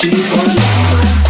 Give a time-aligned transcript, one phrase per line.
[0.00, 1.27] she was.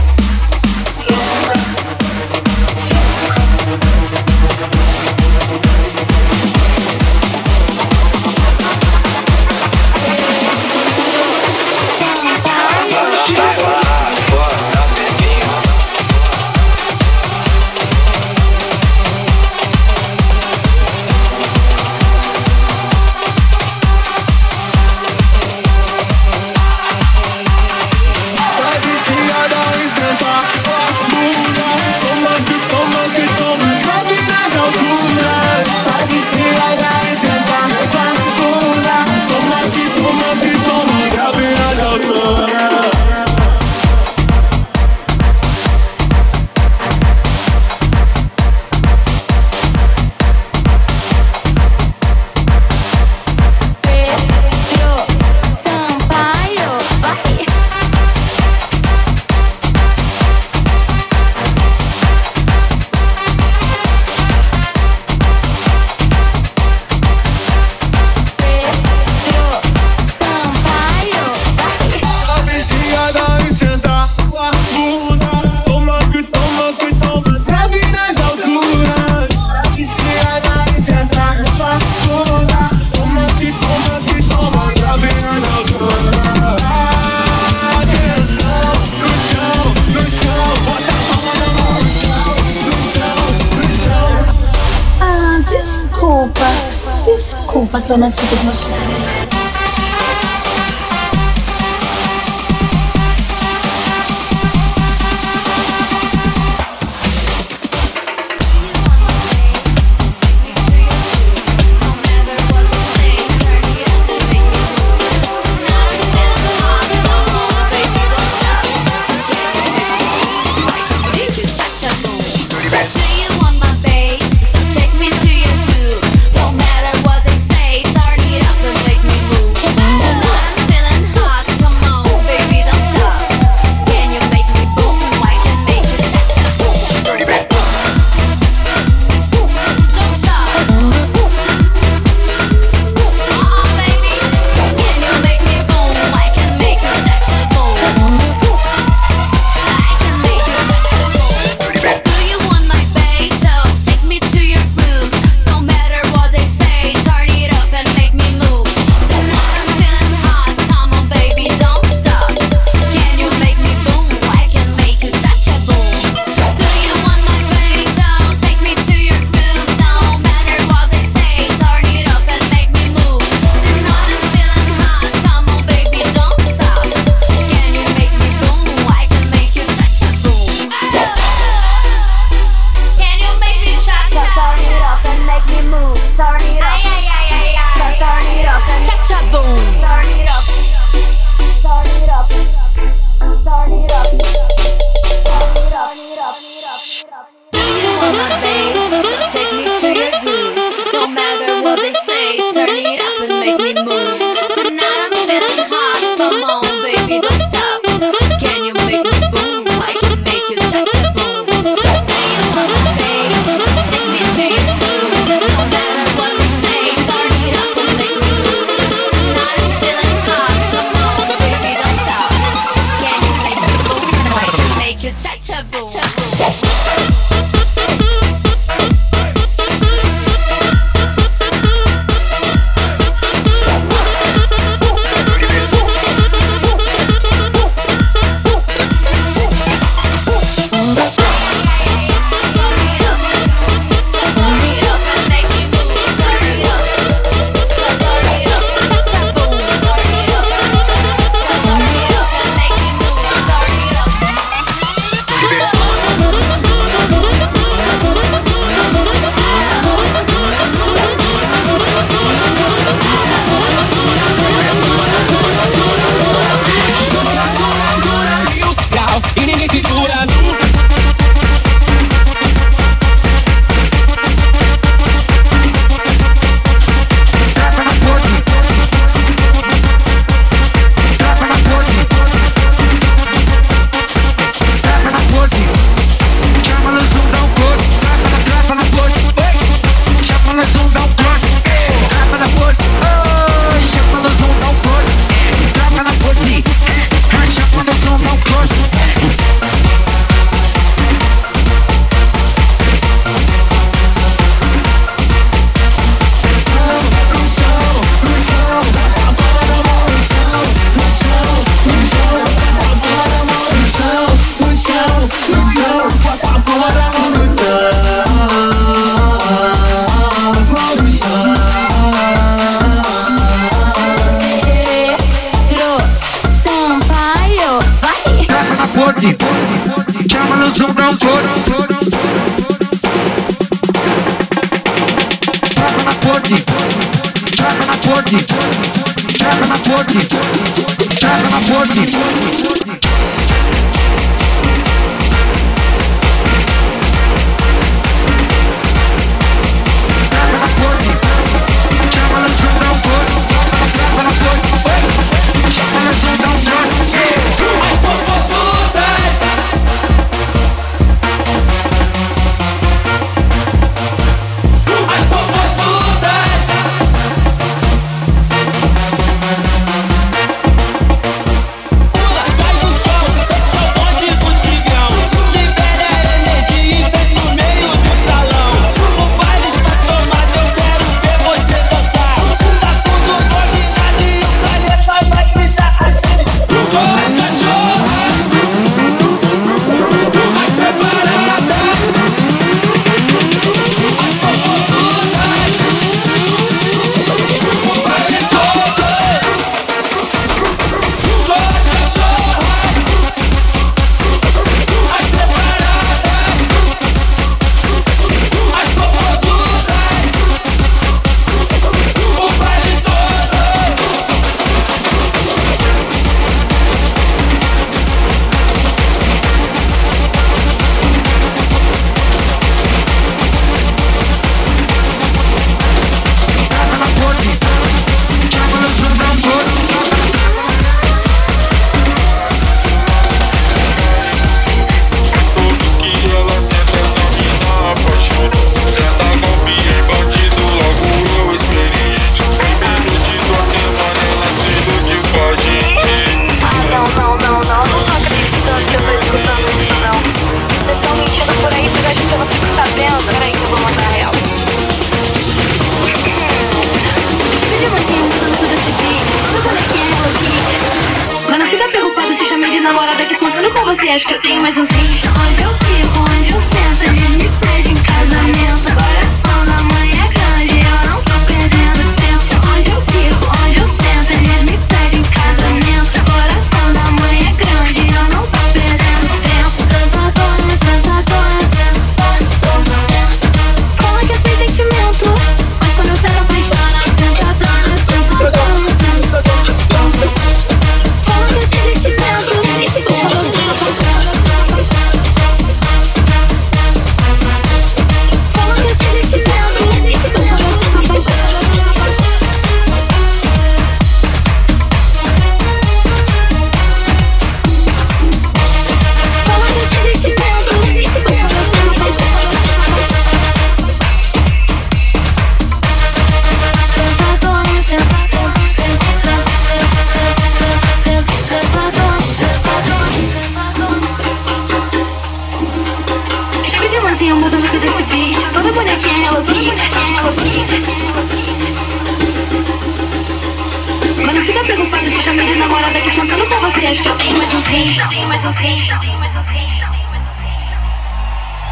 [535.38, 538.28] Chama de namorada que chantando pra você acho que eu tenho mais uns 20, tenho
[538.28, 539.90] mais uns 20, tenho mais uns 20.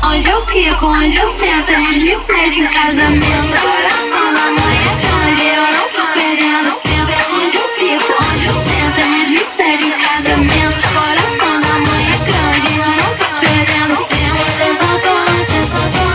[0.04, 3.60] Onde eu fico, onde eu sento, ele me pede em casamento.
[3.60, 7.12] Coração da mãe é grande, eu não tô perdendo tempo.
[7.34, 10.88] Onde eu fico, onde eu sento, ele me pede em casamento.
[10.94, 14.46] Coração da mãe é grande, eu não tô perdendo tempo.
[14.46, 16.05] Sentadona, sentadona.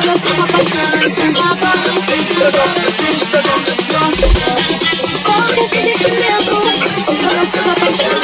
[0.00, 2.12] coração me apaixona Abalança,
[2.52, 3.02] abalança,
[5.24, 6.54] Qual esse sentimento?
[7.00, 8.18] O coração me apaixona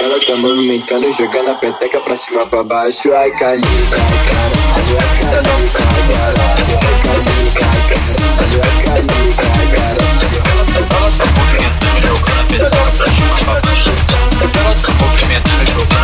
[0.00, 5.82] Ela tá movimentando, jogando a peteca pra cima pra baixo Ai, calica, caralho, ai, calica,
[6.08, 9.06] caralho Ai, calica, caralho, ai, cali,
[9.74, 10.04] caralho
[10.90, 13.90] Ela tá movimentando, jogando a peteca pra cima pra baixo
[14.42, 16.03] Ela tá movimentando, jogando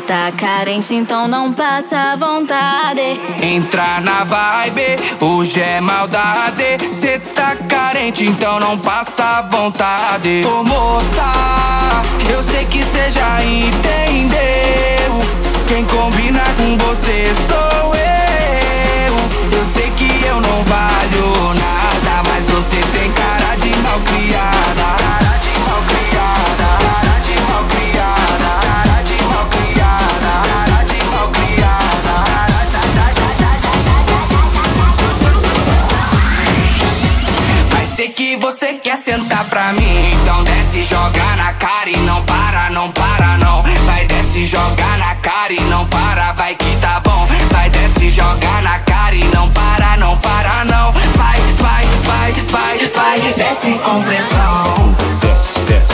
[0.00, 3.20] Cê tá carente, então não passa vontade.
[3.42, 6.78] Entra na vibe, hoje é maldade.
[6.92, 10.42] Cê tá carente, então não passa vontade.
[10.46, 11.32] Ô moça,
[12.32, 14.40] eu sei que cê já entendeu.
[15.68, 19.58] Quem combina com você sou eu.
[19.58, 21.59] Eu sei que eu não valho nada,
[38.90, 40.10] quer sentar pra mim?
[40.14, 43.62] Então desce, joga na cara e não para, não para não.
[43.86, 47.26] Vai desce, joga na cara e não para, vai que tá bom.
[47.52, 50.92] Vai desce, joga na cara e não para, não para não.
[50.92, 54.96] Vai, vai, vai, vai, vai, desce com pressão.
[55.20, 55.89] Desce, desce.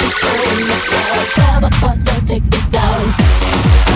[0.00, 3.89] Grab a bottle, take it down.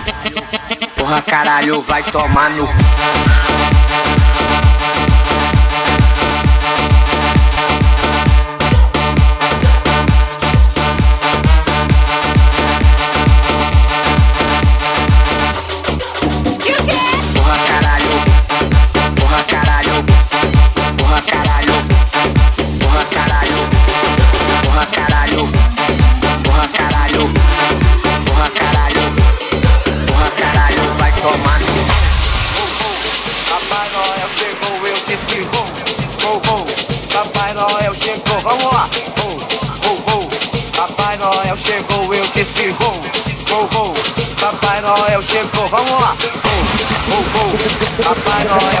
[0.00, 0.90] caralho.
[0.96, 2.68] Porra, caralho, vai tomar no.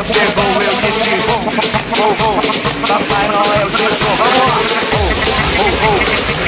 [0.06, 2.34] Chegou, eu disse, vou, vou, vou.
[2.86, 4.58] Papai Noel chegou, vamos lá.
[4.92, 5.08] Vou,
[5.56, 5.96] vou, vou.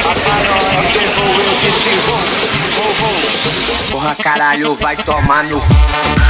[0.02, 2.20] Papai Noel chegou, eu disse, vou,
[2.76, 3.16] vou, vou.
[3.92, 6.25] Porra, caralho, vai tomar no.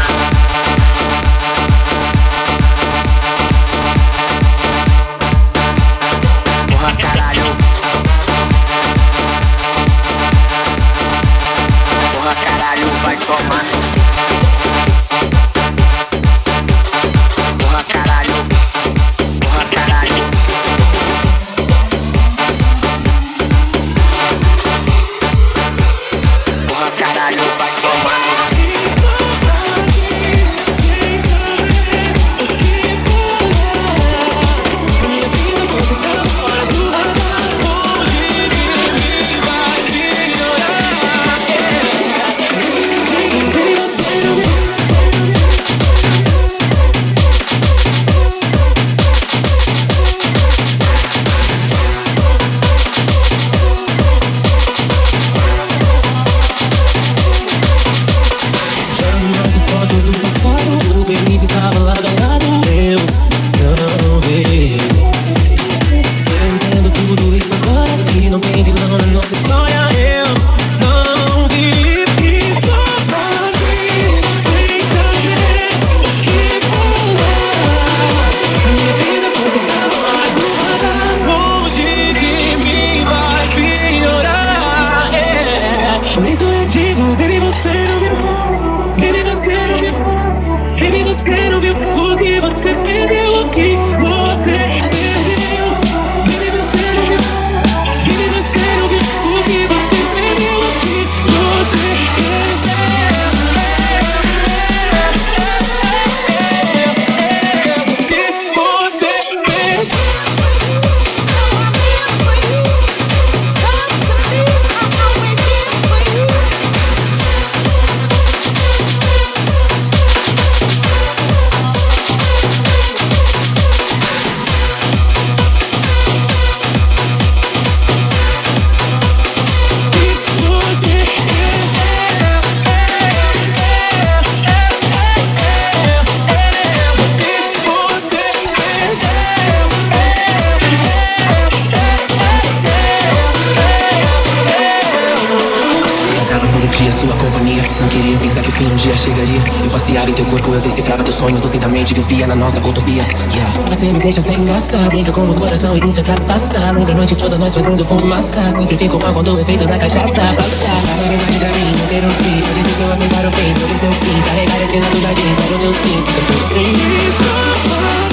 [155.16, 156.84] como o coração e isso ultrapassado.
[156.84, 158.50] Da noite toda nós fazendo fumaça.
[158.50, 160.12] Sempre fico mal quando o efeito da cachaça.
[160.14, 162.42] Não vai pra mim, não quero fim.
[162.42, 164.22] Por isso que eu amei para o fim, por isso eu fim.
[164.22, 167.16] Carregar esse lado da vida, para o isso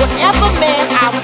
[0.02, 1.21] whatever man I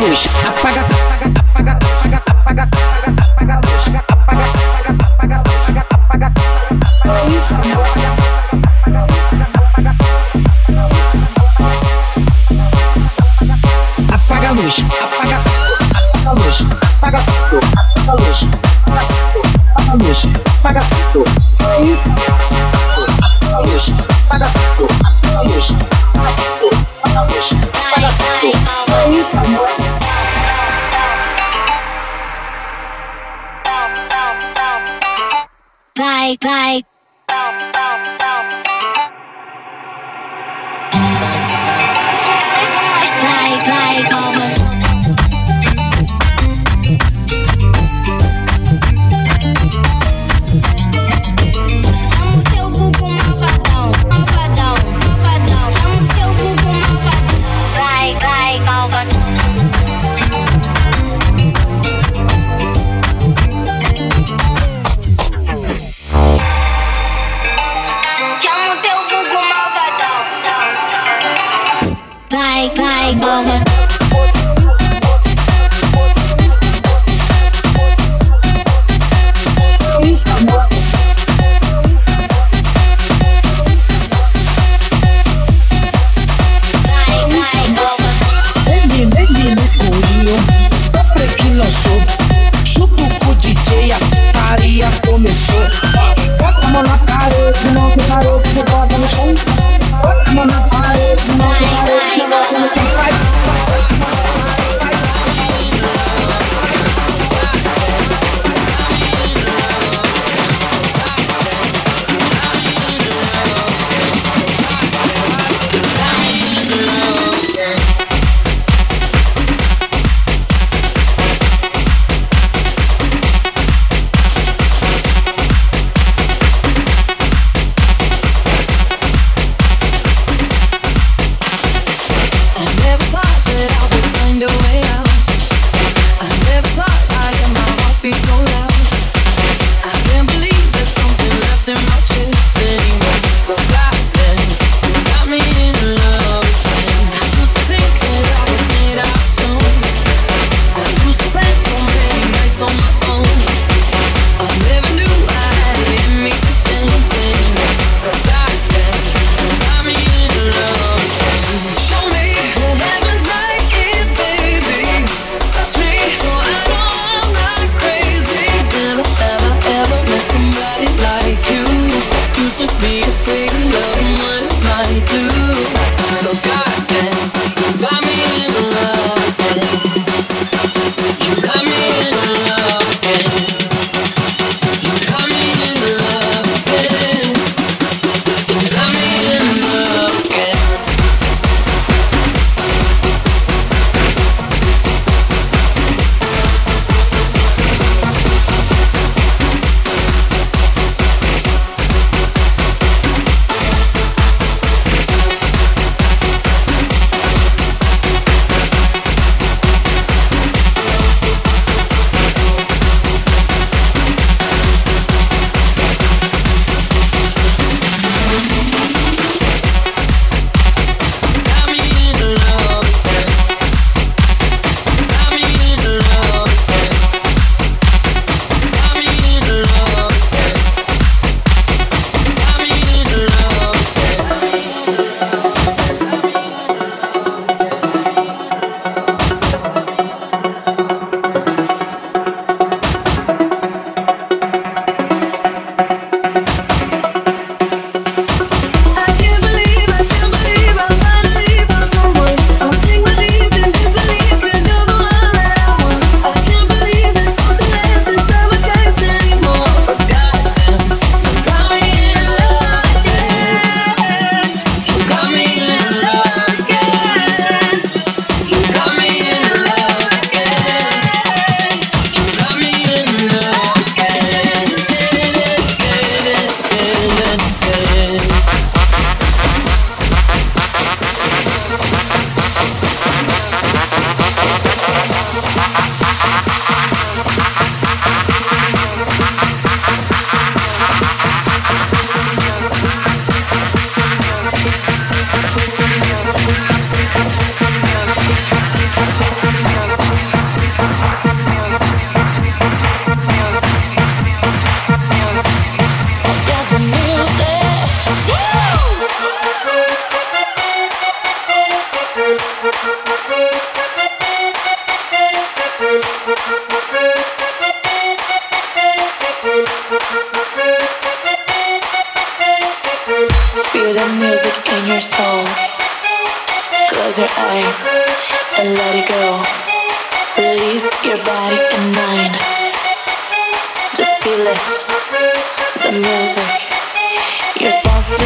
[0.00, 0.28] Irish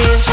[0.03, 0.32] give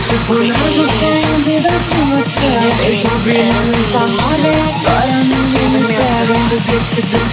[0.00, 2.48] Hoje tenho vida de você
[2.86, 6.34] Eu tô brilhando estampada Agora não me pega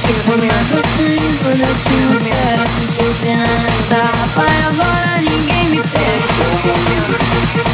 [0.02, 2.36] Tipo, mas eu tenho vida que você
[2.98, 3.40] Tô eu
[3.80, 7.67] essa rapa E agora ninguém me pega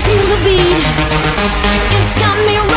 [0.00, 0.84] feel the beat?
[1.96, 2.75] It's got me